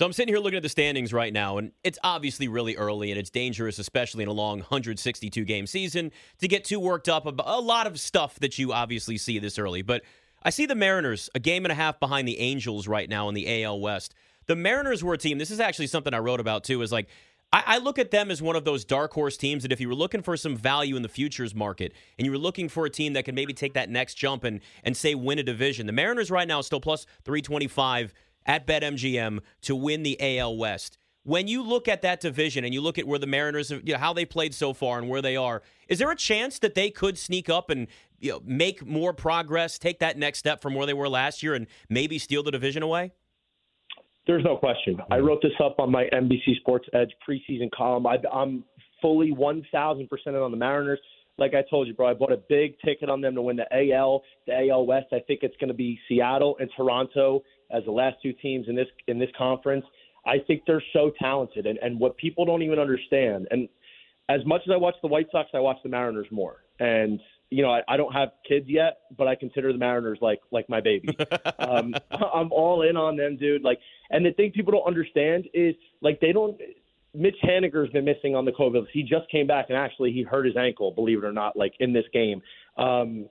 So 0.00 0.06
I'm 0.06 0.14
sitting 0.14 0.32
here 0.32 0.40
looking 0.40 0.56
at 0.56 0.62
the 0.62 0.70
standings 0.70 1.12
right 1.12 1.30
now, 1.30 1.58
and 1.58 1.72
it's 1.84 1.98
obviously 2.02 2.48
really 2.48 2.74
early, 2.74 3.10
and 3.10 3.20
it's 3.20 3.28
dangerous, 3.28 3.78
especially 3.78 4.22
in 4.22 4.30
a 4.30 4.32
long 4.32 4.60
162 4.60 5.44
game 5.44 5.66
season, 5.66 6.10
to 6.38 6.48
get 6.48 6.64
too 6.64 6.80
worked 6.80 7.06
up 7.06 7.26
about 7.26 7.46
a 7.46 7.60
lot 7.60 7.86
of 7.86 8.00
stuff 8.00 8.40
that 8.40 8.58
you 8.58 8.72
obviously 8.72 9.18
see 9.18 9.38
this 9.38 9.58
early. 9.58 9.82
But 9.82 10.00
I 10.42 10.48
see 10.48 10.64
the 10.64 10.74
Mariners 10.74 11.28
a 11.34 11.38
game 11.38 11.66
and 11.66 11.72
a 11.72 11.74
half 11.74 12.00
behind 12.00 12.26
the 12.26 12.38
Angels 12.38 12.88
right 12.88 13.10
now 13.10 13.28
in 13.28 13.34
the 13.34 13.62
AL 13.62 13.78
West. 13.78 14.14
The 14.46 14.56
Mariners 14.56 15.04
were 15.04 15.12
a 15.12 15.18
team. 15.18 15.36
This 15.36 15.50
is 15.50 15.60
actually 15.60 15.88
something 15.88 16.14
I 16.14 16.18
wrote 16.20 16.40
about 16.40 16.64
too. 16.64 16.80
Is 16.80 16.92
like 16.92 17.06
I, 17.52 17.76
look 17.76 17.98
at 17.98 18.10
them 18.10 18.30
as 18.30 18.40
one 18.40 18.56
of 18.56 18.64
those 18.64 18.86
dark 18.86 19.12
horse 19.12 19.36
teams 19.36 19.64
that 19.64 19.72
if 19.72 19.82
you 19.82 19.88
were 19.88 19.94
looking 19.94 20.22
for 20.22 20.34
some 20.36 20.56
value 20.56 20.96
in 20.96 21.02
the 21.02 21.08
futures 21.08 21.54
market 21.54 21.92
and 22.16 22.24
you 22.24 22.30
were 22.30 22.38
looking 22.38 22.70
for 22.70 22.86
a 22.86 22.90
team 22.90 23.12
that 23.14 23.24
could 23.24 23.34
maybe 23.34 23.52
take 23.52 23.74
that 23.74 23.90
next 23.90 24.14
jump 24.14 24.44
and 24.44 24.60
and 24.82 24.96
say 24.96 25.14
win 25.14 25.38
a 25.38 25.42
division, 25.42 25.84
the 25.84 25.92
Mariners 25.92 26.30
right 26.30 26.48
now 26.48 26.62
still 26.62 26.80
plus 26.80 27.04
325 27.24 28.14
at 28.46 28.66
BetMGM 28.66 29.40
to 29.62 29.76
win 29.76 30.02
the 30.02 30.38
AL 30.38 30.56
West. 30.56 30.98
When 31.22 31.48
you 31.48 31.62
look 31.62 31.86
at 31.86 32.02
that 32.02 32.20
division 32.20 32.64
and 32.64 32.72
you 32.72 32.80
look 32.80 32.98
at 32.98 33.06
where 33.06 33.18
the 33.18 33.26
Mariners, 33.26 33.68
have, 33.68 33.86
you 33.86 33.92
know, 33.92 33.98
how 33.98 34.14
they 34.14 34.24
played 34.24 34.54
so 34.54 34.72
far 34.72 34.98
and 34.98 35.08
where 35.08 35.20
they 35.20 35.36
are, 35.36 35.62
is 35.88 35.98
there 35.98 36.10
a 36.10 36.16
chance 36.16 36.58
that 36.60 36.74
they 36.74 36.90
could 36.90 37.18
sneak 37.18 37.50
up 37.50 37.68
and 37.68 37.88
you 38.20 38.32
know, 38.32 38.42
make 38.44 38.86
more 38.86 39.12
progress, 39.12 39.78
take 39.78 39.98
that 39.98 40.16
next 40.16 40.38
step 40.38 40.62
from 40.62 40.74
where 40.74 40.86
they 40.86 40.94
were 40.94 41.08
last 41.08 41.42
year, 41.42 41.54
and 41.54 41.66
maybe 41.88 42.18
steal 42.18 42.42
the 42.42 42.50
division 42.50 42.82
away? 42.82 43.12
There's 44.26 44.44
no 44.44 44.56
question. 44.56 44.98
I 45.10 45.18
hmm. 45.18 45.26
wrote 45.26 45.42
this 45.42 45.52
up 45.62 45.78
on 45.78 45.90
my 45.90 46.04
NBC 46.12 46.56
Sports 46.60 46.88
Edge 46.94 47.10
preseason 47.28 47.70
column. 47.70 48.06
I, 48.06 48.16
I'm 48.32 48.64
fully 49.02 49.32
1,000% 49.32 50.08
on 50.44 50.50
the 50.50 50.56
Mariners. 50.56 51.00
Like 51.38 51.54
I 51.54 51.62
told 51.70 51.88
you, 51.88 51.94
bro, 51.94 52.10
I 52.10 52.14
bought 52.14 52.32
a 52.32 52.40
big 52.48 52.78
ticket 52.84 53.08
on 53.08 53.22
them 53.22 53.34
to 53.34 53.42
win 53.42 53.56
the 53.56 53.92
AL, 53.92 54.22
the 54.46 54.68
AL 54.68 54.86
West. 54.86 55.06
I 55.12 55.20
think 55.26 55.40
it's 55.42 55.56
going 55.56 55.68
to 55.68 55.74
be 55.74 55.98
Seattle 56.06 56.56
and 56.60 56.70
Toronto 56.76 57.42
as 57.72 57.84
the 57.84 57.92
last 57.92 58.16
two 58.22 58.32
teams 58.32 58.68
in 58.68 58.74
this 58.74 58.88
in 59.06 59.18
this 59.18 59.30
conference. 59.36 59.84
I 60.26 60.36
think 60.46 60.62
they're 60.66 60.82
so 60.92 61.12
talented, 61.18 61.66
and 61.66 61.78
and 61.78 61.98
what 61.98 62.16
people 62.16 62.44
don't 62.44 62.62
even 62.62 62.78
understand. 62.78 63.48
And 63.50 63.68
as 64.28 64.44
much 64.46 64.62
as 64.66 64.72
I 64.72 64.76
watch 64.76 64.94
the 65.02 65.08
White 65.08 65.26
Sox, 65.32 65.50
I 65.54 65.60
watch 65.60 65.78
the 65.82 65.88
Mariners 65.88 66.28
more. 66.30 66.58
And 66.78 67.20
you 67.50 67.62
know, 67.62 67.70
I, 67.70 67.82
I 67.88 67.96
don't 67.96 68.12
have 68.12 68.30
kids 68.48 68.66
yet, 68.68 68.98
but 69.16 69.26
I 69.26 69.34
consider 69.34 69.72
the 69.72 69.78
Mariners 69.78 70.18
like 70.22 70.40
like 70.50 70.68
my 70.68 70.80
baby. 70.80 71.16
um, 71.58 71.94
I'm 72.10 72.52
all 72.52 72.82
in 72.82 72.96
on 72.96 73.16
them, 73.16 73.36
dude. 73.36 73.62
Like, 73.62 73.78
and 74.10 74.24
the 74.24 74.32
thing 74.32 74.52
people 74.52 74.72
don't 74.72 74.86
understand 74.86 75.48
is 75.52 75.74
like 76.00 76.20
they 76.20 76.32
don't. 76.32 76.58
Mitch 77.12 77.36
Haniger's 77.42 77.90
been 77.90 78.04
missing 78.04 78.36
on 78.36 78.44
the 78.44 78.52
COVID. 78.52 78.86
He 78.92 79.02
just 79.02 79.28
came 79.32 79.48
back 79.48 79.66
and 79.68 79.76
actually 79.76 80.12
he 80.12 80.22
hurt 80.22 80.46
his 80.46 80.56
ankle, 80.56 80.92
believe 80.92 81.18
it 81.18 81.24
or 81.24 81.32
not, 81.32 81.56
like 81.56 81.72
in 81.80 81.92
this 81.92 82.04
game. 82.12 82.40
Um, 82.76 83.28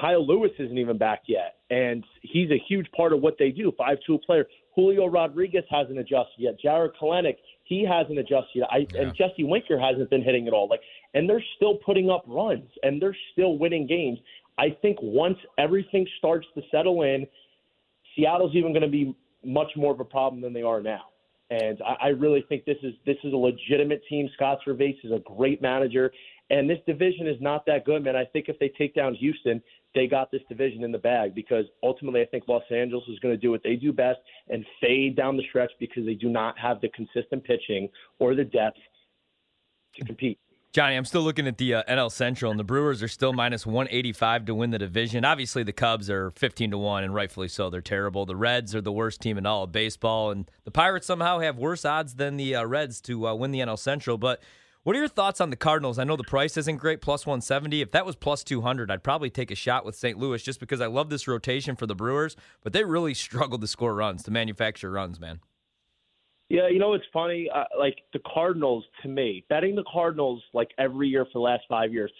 Kyle 0.00 0.26
Lewis 0.26 0.50
isn't 0.58 0.76
even 0.76 0.98
back 0.98 1.22
yet, 1.28 1.59
and 1.70 2.04
he's 2.22 2.50
a 2.50 2.58
huge 2.68 2.90
part 2.92 3.12
of 3.12 3.20
what 3.20 3.36
they 3.38 3.50
do. 3.50 3.72
Five 3.78 3.98
two 4.06 4.18
player. 4.18 4.46
Julio 4.74 5.06
Rodriguez 5.06 5.64
hasn't 5.70 5.98
adjusted 5.98 6.38
yet. 6.38 6.58
Jarred 6.60 6.92
Kelenic, 7.00 7.36
he 7.64 7.84
hasn't 7.84 8.18
adjusted 8.18 8.50
yet. 8.56 8.68
I, 8.70 8.86
Yeah. 8.92 9.02
And 9.02 9.14
Jesse 9.16 9.44
Winker 9.44 9.78
hasn't 9.78 10.10
been 10.10 10.22
hitting 10.22 10.46
at 10.46 10.52
all. 10.52 10.68
Like, 10.68 10.80
and 11.14 11.28
they're 11.28 11.44
still 11.56 11.76
putting 11.76 12.10
up 12.10 12.24
runs 12.26 12.70
and 12.82 13.00
they're 13.00 13.16
still 13.32 13.58
winning 13.58 13.86
games. 13.86 14.18
I 14.58 14.76
think 14.82 14.98
once 15.00 15.38
everything 15.58 16.06
starts 16.18 16.46
to 16.54 16.62
settle 16.70 17.02
in, 17.02 17.26
Seattle's 18.14 18.54
even 18.54 18.72
going 18.72 18.82
to 18.82 18.88
be 18.88 19.14
much 19.44 19.70
more 19.76 19.92
of 19.92 20.00
a 20.00 20.04
problem 20.04 20.42
than 20.42 20.52
they 20.52 20.62
are 20.62 20.80
now. 20.80 21.04
And 21.50 21.80
I, 21.84 22.06
I 22.06 22.08
really 22.08 22.44
think 22.48 22.64
this 22.64 22.76
is 22.82 22.94
this 23.06 23.16
is 23.24 23.32
a 23.32 23.36
legitimate 23.36 24.02
team. 24.08 24.28
Scott 24.34 24.58
Servais 24.66 24.96
is 25.02 25.10
a 25.12 25.20
great 25.20 25.60
manager, 25.60 26.12
and 26.50 26.68
this 26.68 26.78
division 26.86 27.28
is 27.28 27.40
not 27.40 27.64
that 27.66 27.84
good, 27.84 28.04
man. 28.04 28.16
I 28.16 28.24
think 28.24 28.48
if 28.48 28.58
they 28.58 28.72
take 28.76 28.94
down 28.94 29.14
Houston, 29.14 29.62
they 29.94 30.06
got 30.06 30.30
this 30.30 30.42
division 30.48 30.84
in 30.84 30.92
the 30.92 30.98
bag 30.98 31.34
because 31.34 31.64
ultimately 31.82 32.20
I 32.20 32.26
think 32.26 32.44
Los 32.48 32.62
Angeles 32.70 33.04
is 33.08 33.18
going 33.20 33.34
to 33.34 33.40
do 33.40 33.50
what 33.50 33.62
they 33.62 33.76
do 33.76 33.92
best 33.92 34.18
and 34.48 34.64
fade 34.80 35.16
down 35.16 35.36
the 35.36 35.44
stretch 35.48 35.70
because 35.78 36.04
they 36.04 36.14
do 36.14 36.28
not 36.28 36.58
have 36.58 36.80
the 36.80 36.88
consistent 36.88 37.44
pitching 37.44 37.88
or 38.18 38.34
the 38.34 38.44
depth 38.44 38.78
to 39.96 40.04
compete. 40.04 40.38
Johnny, 40.72 40.94
I'm 40.94 41.04
still 41.04 41.22
looking 41.22 41.48
at 41.48 41.58
the 41.58 41.74
uh, 41.74 41.82
NL 41.88 42.12
Central, 42.12 42.52
and 42.52 42.60
the 42.60 42.64
Brewers 42.64 43.02
are 43.02 43.08
still 43.08 43.32
minus 43.32 43.66
185 43.66 44.44
to 44.44 44.54
win 44.54 44.70
the 44.70 44.78
division. 44.78 45.24
Obviously, 45.24 45.64
the 45.64 45.72
Cubs 45.72 46.08
are 46.08 46.30
15 46.30 46.70
to 46.70 46.78
1, 46.78 47.02
and 47.02 47.12
rightfully 47.12 47.48
so. 47.48 47.70
They're 47.70 47.80
terrible. 47.80 48.24
The 48.24 48.36
Reds 48.36 48.72
are 48.76 48.80
the 48.80 48.92
worst 48.92 49.20
team 49.20 49.36
in 49.36 49.46
all 49.46 49.64
of 49.64 49.72
baseball, 49.72 50.30
and 50.30 50.48
the 50.62 50.70
Pirates 50.70 51.08
somehow 51.08 51.40
have 51.40 51.58
worse 51.58 51.84
odds 51.84 52.14
than 52.14 52.36
the 52.36 52.54
uh, 52.54 52.64
Reds 52.64 53.00
to 53.02 53.26
uh, 53.26 53.34
win 53.34 53.50
the 53.50 53.58
NL 53.58 53.80
Central. 53.80 54.16
But 54.16 54.40
what 54.82 54.96
are 54.96 54.98
your 54.98 55.08
thoughts 55.08 55.40
on 55.40 55.50
the 55.50 55.56
Cardinals? 55.56 55.98
I 55.98 56.04
know 56.04 56.16
the 56.16 56.24
price 56.24 56.56
isn't 56.56 56.78
great, 56.78 57.02
plus 57.02 57.26
170. 57.26 57.82
If 57.82 57.90
that 57.90 58.06
was 58.06 58.16
plus 58.16 58.42
200, 58.42 58.90
I'd 58.90 59.02
probably 59.02 59.28
take 59.28 59.50
a 59.50 59.54
shot 59.54 59.84
with 59.84 59.94
St. 59.94 60.18
Louis 60.18 60.42
just 60.42 60.58
because 60.58 60.80
I 60.80 60.86
love 60.86 61.10
this 61.10 61.28
rotation 61.28 61.76
for 61.76 61.86
the 61.86 61.94
Brewers, 61.94 62.34
but 62.62 62.72
they 62.72 62.84
really 62.84 63.14
struggled 63.26 63.60
to 63.60 63.66
score 63.66 63.94
runs, 63.94 64.22
to 64.22 64.30
manufacture 64.30 64.90
runs, 64.90 65.20
man. 65.20 65.40
Yeah, 66.48 66.68
you 66.68 66.80
know 66.80 66.94
it's 66.94 67.04
funny. 67.12 67.48
Uh, 67.54 67.64
like 67.78 67.98
the 68.12 68.20
Cardinals, 68.26 68.84
to 69.02 69.08
me, 69.08 69.44
betting 69.48 69.76
the 69.76 69.84
Cardinals 69.90 70.42
like 70.52 70.68
every 70.78 71.08
year 71.08 71.24
for 71.24 71.30
the 71.34 71.40
last 71.40 71.62
five 71.68 71.92
years, 71.92 72.10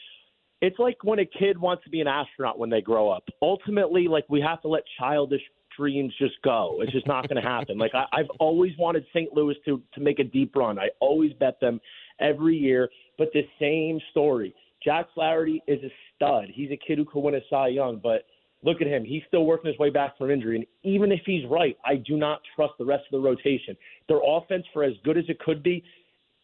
it's 0.60 0.78
like 0.78 1.02
when 1.02 1.18
a 1.18 1.24
kid 1.24 1.58
wants 1.58 1.82
to 1.84 1.90
be 1.90 2.00
an 2.00 2.06
astronaut 2.06 2.58
when 2.58 2.70
they 2.70 2.80
grow 2.80 3.10
up. 3.10 3.24
Ultimately, 3.42 4.06
like 4.06 4.24
we 4.28 4.40
have 4.40 4.62
to 4.62 4.68
let 4.68 4.84
childish 5.00 5.42
dreams 5.76 6.12
just 6.18 6.34
go. 6.42 6.78
It's 6.80 6.92
just 6.92 7.06
not 7.06 7.28
going 7.28 7.42
to 7.42 7.48
happen. 7.48 7.78
Like 7.78 7.92
I, 7.94 8.04
I've 8.12 8.30
always 8.38 8.72
wanted 8.78 9.04
St. 9.12 9.32
Louis 9.32 9.56
to 9.64 9.82
to 9.94 10.00
make 10.00 10.18
a 10.18 10.24
deep 10.24 10.54
run. 10.54 10.78
I 10.78 10.90
always 11.00 11.32
bet 11.32 11.58
them 11.60 11.80
every 12.20 12.56
year, 12.56 12.88
but 13.18 13.28
the 13.32 13.42
same 13.60 14.00
story. 14.10 14.54
Jack 14.82 15.06
Flaherty 15.14 15.62
is 15.66 15.82
a 15.82 15.92
stud. 16.14 16.46
He's 16.52 16.70
a 16.70 16.76
kid 16.76 16.98
who 16.98 17.04
could 17.04 17.20
win 17.20 17.34
a 17.34 17.40
Cy 17.50 17.68
Young, 17.68 18.00
but 18.02 18.24
Look 18.62 18.82
at 18.82 18.86
him. 18.86 19.04
He's 19.04 19.22
still 19.26 19.46
working 19.46 19.70
his 19.70 19.78
way 19.78 19.90
back 19.90 20.18
from 20.18 20.30
injury. 20.30 20.56
And 20.56 20.66
even 20.82 21.12
if 21.12 21.20
he's 21.24 21.44
right, 21.46 21.76
I 21.84 21.96
do 21.96 22.16
not 22.16 22.40
trust 22.54 22.74
the 22.78 22.84
rest 22.84 23.04
of 23.10 23.22
the 23.22 23.26
rotation. 23.26 23.76
Their 24.08 24.20
offense, 24.24 24.64
for 24.72 24.84
as 24.84 24.92
good 25.02 25.16
as 25.16 25.24
it 25.28 25.38
could 25.38 25.62
be, 25.62 25.82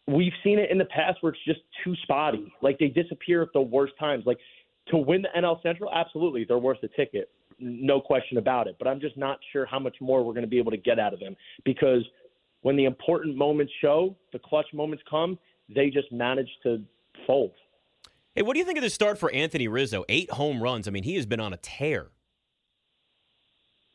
we've 0.07 0.33
seen 0.43 0.57
it 0.57 0.71
in 0.71 0.77
the 0.77 0.85
past 0.85 1.19
where 1.21 1.31
it's 1.31 1.45
just 1.45 1.59
too 1.83 1.95
spotty. 2.03 2.51
Like 2.61 2.79
they 2.79 2.87
disappear 2.87 3.43
at 3.43 3.49
the 3.53 3.61
worst 3.61 3.93
times. 3.99 4.23
Like 4.25 4.39
to 4.87 4.97
win 4.97 5.21
the 5.21 5.29
NL 5.39 5.61
Central, 5.61 5.91
absolutely, 5.93 6.43
they're 6.47 6.57
worth 6.57 6.81
the 6.81 6.89
ticket. 6.89 7.29
No 7.59 8.01
question 8.01 8.37
about 8.37 8.67
it. 8.67 8.77
But 8.79 8.87
I'm 8.87 8.99
just 8.99 9.17
not 9.17 9.37
sure 9.51 9.65
how 9.67 9.79
much 9.79 9.97
more 10.01 10.23
we're 10.23 10.33
going 10.33 10.41
to 10.41 10.49
be 10.49 10.59
able 10.59 10.71
to 10.71 10.77
get 10.77 10.99
out 10.99 11.13
of 11.13 11.19
them 11.19 11.35
because 11.65 12.03
when 12.61 12.75
the 12.75 12.85
important 12.85 13.37
moments 13.37 13.71
show, 13.79 14.15
the 14.33 14.39
clutch 14.39 14.67
moments 14.73 15.03
come, 15.07 15.37
they 15.73 15.89
just 15.89 16.11
managed 16.11 16.57
to 16.63 16.83
fold. 17.25 17.51
Hey, 18.35 18.43
what 18.43 18.53
do 18.53 18.59
you 18.59 18.65
think 18.65 18.77
of 18.77 18.83
the 18.83 18.89
start 18.89 19.17
for 19.17 19.31
Anthony 19.31 19.67
Rizzo? 19.67 20.05
Eight 20.09 20.31
home 20.31 20.61
runs. 20.61 20.87
I 20.87 20.91
mean, 20.91 21.03
he 21.03 21.15
has 21.15 21.25
been 21.25 21.39
on 21.39 21.53
a 21.53 21.57
tear. 21.57 22.07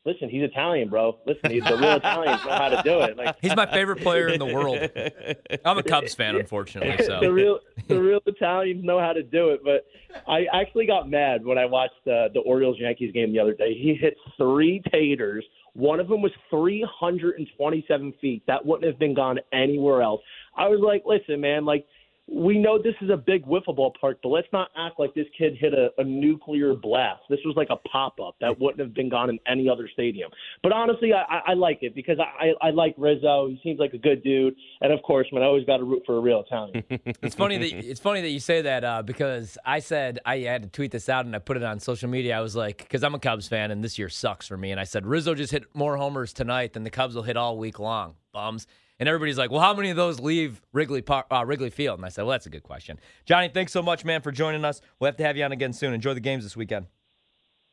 Listen, 0.05 0.29
he's 0.29 0.43
Italian, 0.43 0.89
bro. 0.89 1.17
Listen, 1.27 1.53
he's 1.53 1.63
the 1.63 1.77
real 1.77 1.93
Italians 1.93 2.45
know 2.45 2.51
how 2.51 2.69
to 2.71 2.83
do 2.83 3.01
it. 3.03 3.17
Like 3.17 3.37
he's 3.41 3.55
my 3.55 3.67
favorite 3.67 4.01
player 4.03 4.27
in 4.29 4.41
the 4.41 4.47
world. 4.47 4.79
I'm 5.65 5.79
a 5.79 5.83
Cubs 5.85 6.13
fan, 6.17 6.35
unfortunately. 6.35 7.05
So 7.07 7.21
the 7.21 7.33
real 7.33 7.61
the 7.87 8.03
real 8.03 8.19
Italians 8.27 8.85
know 8.85 8.99
how 8.99 9.13
to 9.13 9.23
do 9.23 9.51
it. 9.51 9.61
But 9.65 9.87
I 10.27 10.47
actually 10.53 10.87
got 10.87 11.09
mad 11.09 11.45
when 11.45 11.57
I 11.57 11.67
watched 11.67 12.01
uh, 12.09 12.35
the 12.35 12.43
Orioles 12.45 12.79
Yankees 12.81 13.13
game 13.13 13.33
the 13.33 13.39
other 13.39 13.55
day. 13.55 13.75
He 13.75 13.95
hit 13.95 14.17
three 14.37 14.83
taters. 14.91 15.45
One 15.75 16.01
of 16.01 16.09
them 16.09 16.21
was 16.21 16.33
327 16.51 18.15
feet. 18.21 18.43
That 18.47 18.65
wouldn't 18.65 18.87
have 18.87 18.99
been 18.99 19.15
gone 19.15 19.39
anywhere 19.53 20.03
else. 20.03 20.21
I 20.57 20.69
was 20.69 20.81
like, 20.81 21.05
listen, 21.07 21.41
man, 21.41 21.65
like 21.65 21.87
we 22.29 22.57
know 22.57 22.79
this 22.81 22.95
is 23.03 23.11
a 23.11 23.17
big 23.17 23.45
wiffle 23.45 23.75
ball 23.75 23.93
park, 24.01 24.19
but 24.23 24.29
let's 24.29 24.47
not 24.53 24.69
act 24.77 24.99
like 25.01 25.13
this 25.15 25.27
kid 25.37 25.57
hit 25.59 25.75
a, 25.75 25.91
a 25.99 26.05
nuclear 26.05 26.75
blast. 26.75 27.23
This 27.29 27.41
was 27.45 27.57
like 27.57 27.69
a 27.71 27.77
pop 27.89 28.21
up 28.21 28.37
that 28.41 28.59
wouldn't 28.61 28.79
have 28.81 28.95
been 28.95 29.09
gone 29.09 29.29
in 29.29 29.41
any 29.47 29.69
other 29.69 29.89
stadium. 29.93 30.31
But 30.63 30.73
honestly, 30.73 31.13
I, 31.13 31.41
I 31.49 31.55
like 31.55 31.79
it 31.83 31.95
because 31.95 32.19
I, 32.21 32.53
I 32.65 32.71
like 32.71 32.95
Rizzo. 32.97 33.49
He 33.49 33.61
seems 33.63 33.81
like 33.81 33.93
a 33.93 33.99
good 33.99 34.23
dude, 34.23 34.55
and 34.81 34.93
of 34.93 35.03
course, 35.03 35.27
man, 35.33 35.43
I 35.43 35.47
always 35.47 35.67
got 35.67 35.79
to 35.79 35.85
root 35.85 36.05
for 36.07 36.17
a 36.17 36.21
real 36.21 36.45
Italian. 36.47 36.85
it's 37.23 37.35
funny 37.35 37.59
that 37.59 37.73
it's 37.73 38.01
funny 38.01 38.21
that 38.21 38.31
you 38.31 38.41
say 38.41 38.63
that 38.63 38.85
uh, 38.85 39.03
because 39.03 39.59
I 39.65 39.81
said 39.81 40.21
I 40.25 40.39
had 40.39 40.63
to 40.63 40.69
tweet 40.69 40.93
this 40.93 41.09
out 41.09 41.27
and 41.27 41.35
I 41.35 41.41
put 41.41 41.57
it 41.57 41.65
on 41.65 41.81
social 41.81 42.09
media. 42.09 42.39
I 42.39 42.41
was 42.41 42.55
like, 42.55 42.79
because 42.79 43.03
I'm 43.03 43.15
a 43.15 43.19
Cubs 43.19 43.49
fan 43.49 43.73
and 43.73 43.83
this 43.83 43.99
year 43.99 44.09
sucks 44.09 44.47
for 44.47 44.57
me, 44.57 44.71
and 44.71 44.79
I 44.79 44.85
said 44.85 45.07
Rizzo 45.07 45.35
just 45.35 45.51
hit 45.51 45.65
more 45.75 45.97
homers 45.97 46.33
tonight 46.33 46.73
than 46.73 46.85
the 46.85 46.91
Cubs 46.91 47.17
will 47.17 47.23
hit 47.23 47.37
all 47.37 47.59
week 47.59 47.81
long. 47.81 48.15
Bums. 48.33 48.67
And 49.01 49.09
everybody's 49.09 49.39
like, 49.39 49.51
well, 49.51 49.61
how 49.61 49.75
many 49.75 49.91
of 49.91 49.97
those 49.97 50.21
leave 50.21 50.63
Wrigley 50.73 51.03
Park, 51.03 51.27
uh, 51.31 51.45
Wrigley 51.45 51.71
Field? 51.71 51.99
And 51.99 52.07
I 52.07 52.09
said, 52.09 52.23
well, 52.23 52.33
that's 52.33 52.47
a 52.47 52.51
good 52.51 52.63
question. 52.63 53.01
Johnny, 53.25 53.49
thanks 53.49 53.73
so 53.73 53.83
much, 53.83 54.05
man, 54.05 54.23
for 54.23 54.31
joining 54.31 54.65
us. 54.65 54.81
We'll 55.01 55.09
have 55.09 55.17
to 55.17 55.25
have 55.25 55.37
you 55.37 55.45
on 55.45 55.53
again 55.53 55.73
soon. 55.73 55.93
Enjoy 55.93 56.15
the 56.15 56.21
games 56.21 56.45
this 56.45 56.57
weekend. 56.57 56.87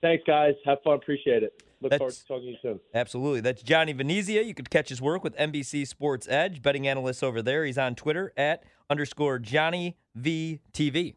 Thanks, 0.01 0.23
guys. 0.25 0.55
Have 0.65 0.79
fun. 0.83 0.95
Appreciate 0.95 1.43
it. 1.43 1.61
Look 1.81 1.91
that's, 1.91 1.99
forward 1.99 2.13
to 2.13 2.25
talking 2.25 2.45
to 2.45 2.51
you 2.51 2.57
soon. 2.61 2.79
Absolutely. 2.93 3.41
That's 3.41 3.61
Johnny 3.61 3.93
Venezia. 3.93 4.41
You 4.41 4.53
could 4.53 4.69
catch 4.69 4.89
his 4.89 5.01
work 5.01 5.23
with 5.23 5.35
NBC 5.37 5.87
Sports 5.87 6.27
Edge, 6.29 6.61
betting 6.61 6.87
analyst 6.87 7.23
over 7.23 7.41
there. 7.41 7.63
He's 7.63 7.77
on 7.77 7.95
Twitter 7.95 8.33
at 8.35 8.63
underscore 8.89 9.39
Johnny 9.39 9.97
V 10.15 10.61
TV. 10.73 11.15